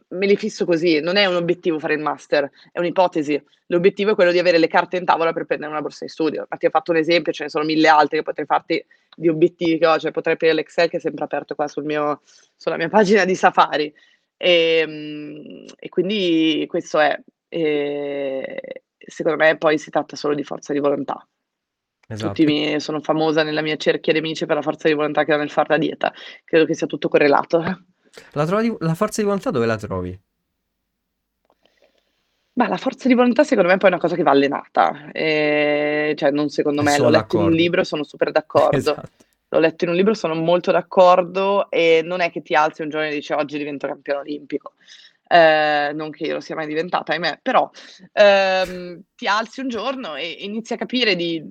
[0.10, 3.41] me li fisso così, non è un obiettivo fare il master, è un'ipotesi.
[3.67, 6.45] L'obiettivo è quello di avere le carte in tavola per prendere una borsa di studio.
[6.49, 9.27] Ma ti ho fatto un esempio, ce ne sono mille altri che potrei farti di
[9.27, 12.21] obiettivi che ho, cioè potrei aprire l'Excel che è sempre aperto qua sul mio,
[12.56, 13.93] sulla mia pagina di Safari.
[14.38, 17.19] E, ehm, e quindi questo è.
[17.49, 21.27] E, secondo me poi si tratta solo di forza di volontà.
[22.08, 22.34] Esatto.
[22.34, 25.34] Tutti mi, sono famosa nella mia cerchia di amici per la forza di volontà che
[25.34, 26.13] ho nel fare la dieta.
[26.43, 27.86] Credo che sia tutto correlato.
[28.34, 30.19] La, trovi, la forza di volontà dove la trovi?
[32.54, 35.12] Ma la forza di volontà secondo me è poi una cosa che va allenata.
[35.12, 37.45] E, cioè, non secondo me, l'ho letto d'accordo.
[37.45, 38.78] in un libro, sono super d'accordo.
[38.78, 39.10] esatto.
[39.50, 42.89] L'ho letto in un libro, sono molto d'accordo e non è che ti alzi un
[42.89, 44.74] giorno e dici oggi divento campione olimpico
[45.32, 47.69] eh, non che io lo sia mai diventata, ahimè, però
[48.12, 51.41] ehm, ti alzi un giorno e inizi a capire di,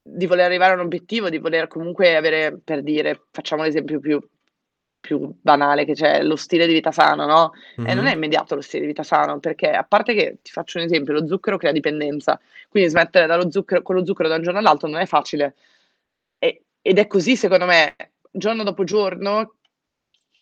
[0.00, 4.20] di, voler arrivare a un obiettivo, di voler comunque avere, per dire, facciamo l'esempio più,
[5.06, 7.52] più banale che c'è, lo stile di vita sano, no?
[7.80, 7.90] Mm-hmm.
[7.90, 10.78] E non è immediato lo stile di vita sano, perché a parte che, ti faccio
[10.78, 14.42] un esempio, lo zucchero crea dipendenza, quindi smettere dallo zucchero, con lo zucchero da un
[14.42, 15.54] giorno all'altro non è facile.
[16.38, 17.94] E, ed è così, secondo me,
[18.32, 19.54] giorno dopo giorno,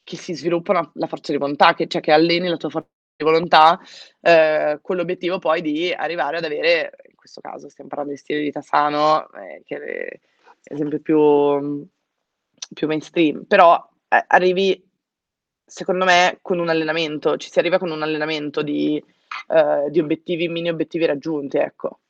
[0.03, 2.88] che si sviluppa una, la forza di volontà, che, cioè che alleni la tua forza
[3.16, 3.79] di volontà
[4.22, 8.38] eh, con l'obiettivo poi di arrivare ad avere, in questo caso stiamo parlando di stile
[8.38, 10.20] di vita sano, eh, che è
[10.64, 11.87] l'esempio più,
[12.72, 13.93] più mainstream, però eh,
[14.27, 14.83] arrivi
[15.66, 19.03] secondo me con un allenamento, ci si arriva con un allenamento di,
[19.48, 22.00] eh, di obiettivi, mini obiettivi raggiunti, ecco.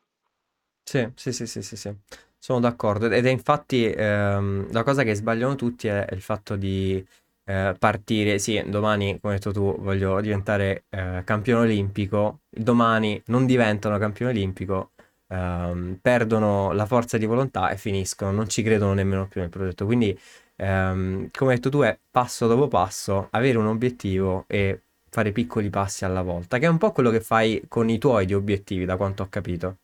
[0.83, 1.95] Sì, sì, sì, sì, sì, sì.
[2.39, 7.05] Sono d'accordo ed è infatti ehm, la cosa che sbagliano tutti è il fatto di
[7.45, 13.47] eh, partire, sì, domani, come hai detto tu, voglio diventare eh, campione olimpico, domani non
[13.47, 14.93] diventano campione olimpico,
[15.29, 19.87] ehm, perdono la forza di volontà e finiscono, non ci credono nemmeno più nel progetto.
[19.87, 20.17] Quindi,
[20.57, 25.71] ehm, come hai detto tu, è passo dopo passo, avere un obiettivo e fare piccoli
[25.71, 28.85] passi alla volta, che è un po' quello che fai con i tuoi di obiettivi,
[28.85, 29.79] da quanto ho capito.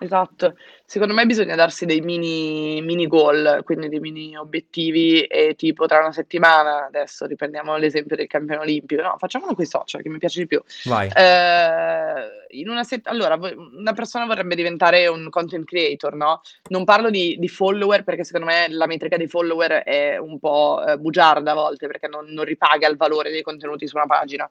[0.00, 0.56] Esatto.
[0.84, 6.00] Secondo me bisogna darsi dei mini mini goal, quindi dei mini obiettivi e tipo tra
[6.00, 10.40] una settimana, adesso riprendiamo l'esempio del campione olimpico, no, facciamolo coi social che mi piace
[10.40, 10.60] di più.
[10.84, 11.08] Vai.
[11.14, 16.84] Ehm, in una set allora vo una persona vorrebbe diventare un content creator, no, non
[16.84, 21.00] parlo di di follower perché secondo me la metrica dei follower è un po', ehm,
[21.00, 24.48] bugiarda a volte perché non non ripaga il valore dei contenuti su una pagina.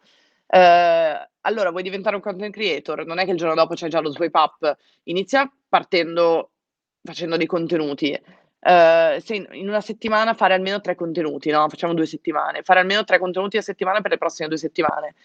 [0.56, 3.06] Ehm, allora vuoi diventare un content creator?
[3.08, 4.78] Non è che il giorno dopo c'hai già lo swipe up.
[5.04, 6.52] Inizia partendo
[7.04, 8.12] facendo dei contenuti.
[8.60, 13.04] Ehm, se in una settimana fare almeno 3 contenuti, no, facciamo 2 settimane, fare almeno
[13.04, 15.16] 3 contenuti a settimana per le prossime 2 settimane.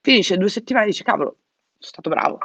[0.00, 1.36] Finisce 2 settimane e dici: "Cavolo,
[1.78, 2.38] so stato bravo."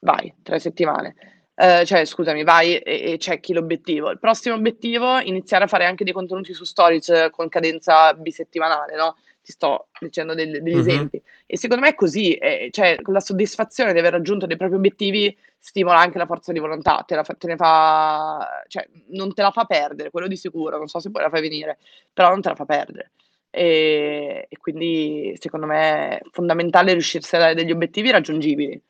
[0.00, 1.14] Vai, 3 settimane.
[1.56, 4.10] Ehm, cioè scusami, vai e e checchi l'obiettivo.
[4.10, 9.16] Il prossimo obiettivo, iniziare a fare anche dei contenuti su stories con cadenza bisettimanale, no,
[9.44, 10.78] ti sto dicendo del degli Mh-mh.
[10.80, 11.22] esempi.
[11.46, 14.76] E secondo me è così, ehm, cioè con la soddisfazione di aver raggiunto dei propri
[14.76, 19.32] obiettivi stimola anche la forza di volontà, te la fa te ne fa cioè non
[19.34, 21.78] te la fa perdere, quello di sicuro, non so se poi la fai venire,
[22.12, 23.12] però non te la fa perdere.
[23.50, 28.80] Ehm, e quindi secondo me è fondamentale riuscirsi a dare degli obiettivi raggiungibili,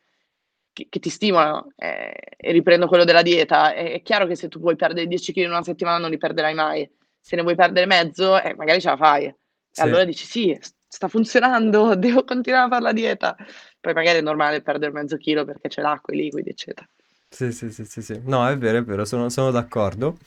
[0.72, 1.72] che che ti stimolano.
[1.76, 5.32] Ehm, e riprendo quello della dieta, è è chiaro che se tu vuoi perdere 10
[5.32, 6.88] chili in una settimana non li perderai mai.
[7.20, 9.34] Se ne vuoi perdere mezzo, eh, magari ce la fai.
[9.76, 9.82] E Sì.
[9.82, 13.37] allora dici: "Sì, sta funzionando, devo continuare a far la dieta."
[13.80, 16.88] Poi magari è normale perdere mezzo chilo perché c'è l'acqua, i liquidi, eccetera.
[17.28, 18.20] Sì, sì, sì, sì, sì.
[18.24, 20.18] No, è vero, è vero, sono, sono d'accordo.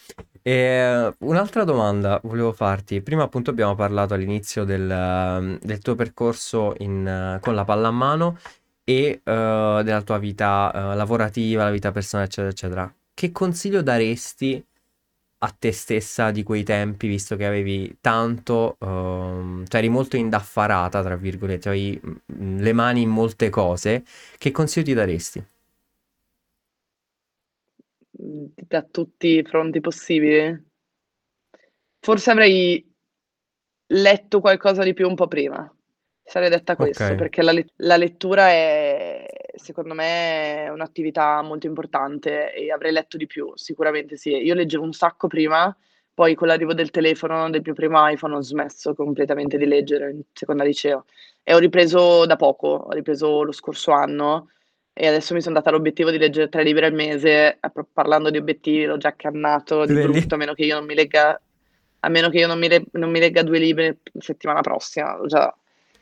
[0.42, 3.02] E un'altra domanda volevo farti.
[3.02, 8.38] Prima appunto abbiamo parlato all'inizio del, del tuo percorso in, con la pallamano
[8.84, 12.94] e eh, della tua vita eh, lavorativa, la vita personale, eccetera, eccetera.
[13.14, 14.64] Che consiglio daresti
[15.40, 21.04] a te stessa di quei tempi, visto che avevi tanto, ehm, cioè eri molto indaffarata,
[21.04, 24.04] tra virgolette, avevi mm, le mani in molte cose,
[24.38, 25.46] che consiglio ti daresti?
[28.12, 30.66] Da tutti i fronti possibili?
[32.00, 32.84] Forse avrei
[33.88, 35.72] letto qualcosa di più un po' prima.
[36.24, 39.27] Sarei detta questo, perché la le la lettura è
[39.58, 44.30] secondo me è un'attività molto importante e avrei letto di più, sicuramente sì.
[44.30, 45.76] Io leggevo un sacco prima,
[46.14, 50.22] poi con l'arrivo del telefono, del mio primo iPhone, ho smesso completamente di leggere in
[50.34, 51.06] seconda liceo
[51.44, 54.50] e ho ripreso da poco, ho ripreso lo scorso anno
[54.94, 57.60] e adesso mi son data l'obiettivo di leggere 3 libri al mese.
[57.72, 60.12] Pro parlando di obiettivi l'ho già accannato di vedi?
[60.12, 61.40] brutto, a meno che io non mi legga
[62.00, 65.28] a meno che io non mi le non mi legga 2 libri settimana prossima, l'ho
[65.28, 65.56] già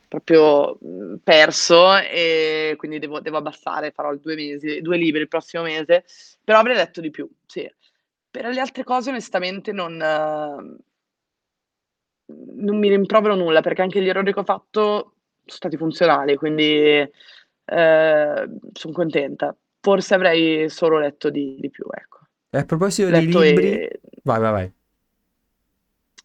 [0.08, 5.62] proprio, mhmm, perso e quindi devo devo abbassare, farò 2 mesi 2 libri il prossimo
[5.64, 6.04] mese,
[6.44, 7.68] però avrei letto di più, sì.
[8.30, 10.76] Per le altre cose onestamente non mhmm,
[12.28, 15.12] non mi rimprovero nulla, perché anche gli errori che ho fatto
[15.44, 17.08] so stati funzionali, quindi,
[17.64, 19.56] ehm, son contenta.
[19.80, 22.18] Forse avrei solo letto di di più, ecco.
[22.50, 24.72] E a proposito Letto libri, e vai, vai, vai.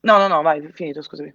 [0.03, 1.33] No, no, no, vai, finito, scusami.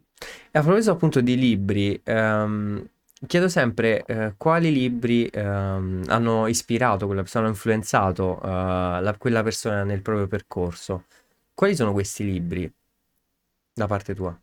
[0.51, 2.89] E a proposito appunto di libri, ehm,
[3.27, 9.43] chiedo sempre eh, quali libri ehm, hanno ispirato quella persona, hanno influenzato eh, la- quella
[9.43, 11.05] persona nel proprio percorso.
[11.55, 12.71] Quali sono questi libri
[13.75, 14.37] da parte tua?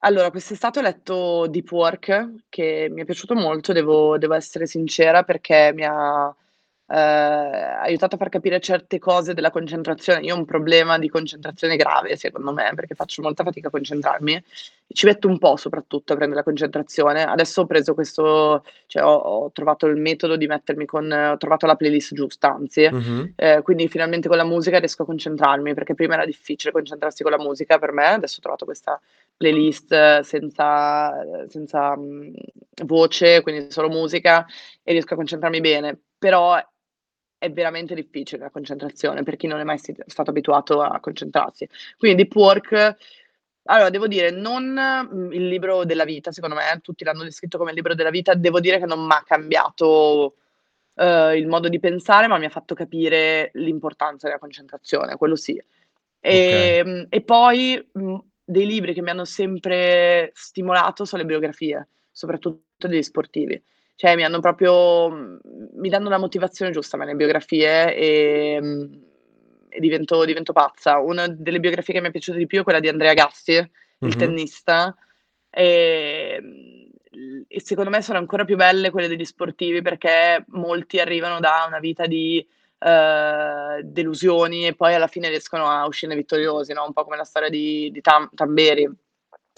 [0.00, 5.22] Allora, quest'estate ho letto Deep Work, che mi è piaciuto molto, devo devo essere sincera,
[5.24, 6.34] perché mi ha,
[6.94, 10.20] aiutato a far capire certe cose della concentrazione.
[10.20, 14.42] Io ho un problema di concentrazione grave, secondo me, perché faccio molta fatica a concentrarmi
[14.88, 17.24] ci metto un po' soprattutto a prendere la concentrazione.
[17.24, 21.66] Adesso ho preso questo cioè ho ho trovato il metodo di mettermi con ho trovato
[21.66, 25.94] la playlist giusta anzi, Mhm, ehm, quindi finalmente con la musica riesco a concentrarmi, perché
[25.94, 29.00] prima era difficile concentrarsi con la musica per me, adesso ho trovato questa
[29.36, 32.32] playlist senza ehm, senza, mhmm,
[32.84, 34.46] voce, quindi solo musica
[34.82, 35.98] e riesco a concentrarmi bene.
[36.18, 36.56] Però
[37.42, 41.68] è veramente difficile la concentrazione per chi non è mai st stato abituato a concentrarsi.
[41.98, 42.96] Quindi Deep Work
[43.68, 44.72] allora devo dire non,
[45.10, 48.34] mhmm, il libro della vita, secondo me, tutti l'hanno descritto come il libro della vita,
[48.34, 50.36] devo dire che non m'ha cambiato,
[50.94, 55.52] uhm, il modo di pensare, ma mi ha fatto capire l'importanza della concentrazione, quello sì.
[55.54, 55.64] Ok.
[56.20, 62.86] Ehm, e poi, mhmm, dei libri che mi hanno sempre stimolato son le biografie, soprattutto
[62.88, 63.60] degli sportivi.
[63.98, 65.38] Cioè mi hanno proprio mhmm,
[65.76, 69.00] mi danno la motivazione giusta a me le biografie, ehm,
[69.70, 70.98] e divento divento pazza.
[70.98, 73.70] Una delle biografie che mi è piaciuta di più è quella di Andrea Gassi, il
[74.12, 74.94] Mhm, tennista,
[75.50, 81.40] ehm, l e secondo me sono ancora più belle quelle degli sportivi, perché molti arrivano
[81.40, 82.46] da una vita di
[82.80, 87.24] uhm, delusioni e poi alla fine riescono a uscirne vittoriosi, no, un po' come la
[87.24, 88.86] storia di di Tam Tamberi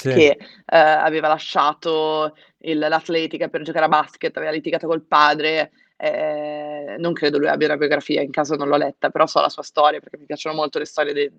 [0.01, 0.11] Sì.
[0.11, 6.95] che, ehm, aveva lasciato il l'atletica per giocare a basket, aveva litigato col padre, eh,
[6.99, 9.65] non credo lui abbia una biografia, in caso non l'ho letta, però so la sua
[9.65, 11.33] storia perché mi piacciono molto le storie de-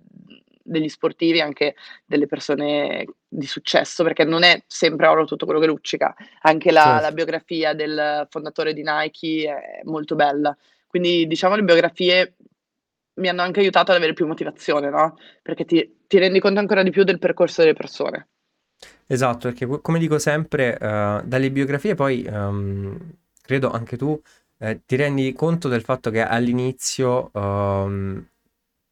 [0.62, 5.68] degli sportivi, anche delle persone di successo, perché non è sempre oro tutto quello che
[5.68, 7.02] luccica, anche la, certo.
[7.02, 10.56] la biografia del fondatore di Nike è molto bella.
[10.86, 12.36] Quindi diciamo le biografie
[13.16, 15.18] mi hanno anche aiutato ad avere più motivazione, no?
[15.42, 18.28] Perché ti, ti rendi conto ancora di più del percorso delle persone.
[19.12, 22.96] Esatto, perché come dico sempre, uh, dalle biografie poi, um,
[23.42, 24.20] credo anche tu,
[24.60, 28.24] eh, ti rendi conto del fatto che all'inizio um,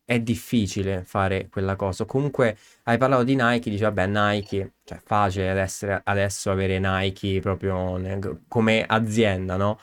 [0.03, 2.05] è difficile fare quella cosa.
[2.05, 7.99] Comunque hai parlato di Nike, dici vabbè Nike, cioè facile adesso, adesso avere Nike proprio
[8.47, 9.77] come azienda, no?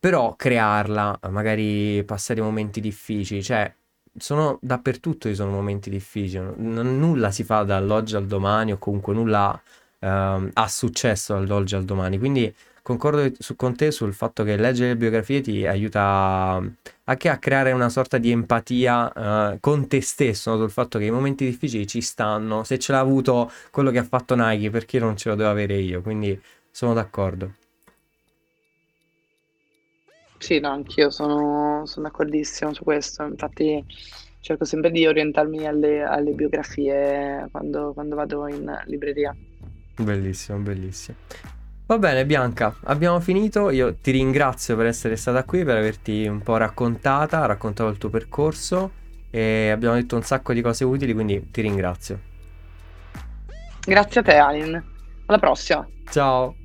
[0.00, 3.72] Però crearla, magari passare momenti difficili, cioè
[4.18, 9.14] sono dappertutto ci sono momenti difficili, N- nulla si fa dall'oggi al domani o comunque
[9.14, 9.60] nulla
[10.00, 12.52] ehm, ha successo dall'oggi al domani, quindi
[12.82, 16.60] concordo su, con te sul fatto che leggere le biografie ti aiuta
[17.04, 20.56] anche a creare una sorta di empatia uh, con te stesso, no?
[20.58, 24.04] sul fatto che i momenti difficili ci stanno, se ce l'ha avuto quello che ha
[24.04, 26.00] fatto Nike, perché non ce lo devo avere io?
[26.02, 26.38] Quindi
[26.70, 27.52] sono d'accordo.
[30.38, 33.24] Sì, no, anch'io sono, sono d'accordissimo su questo.
[33.24, 33.84] Infatti
[34.40, 39.36] cerco sempre di orientarmi alle, alle biografie quando, quando vado in libreria.
[39.96, 41.16] Bellissimo, bellissimo.
[41.86, 46.42] Va bene Bianca, abbiamo finito, io ti ringrazio per essere stata qui, per averti un
[46.42, 48.90] po' raccontata, raccontato il tuo percorso
[49.30, 52.20] e abbiamo detto un sacco di cose utili, quindi ti ringrazio.
[53.86, 54.84] Grazie a te Alin,
[55.24, 55.88] alla prossima.
[56.10, 56.57] Ciao.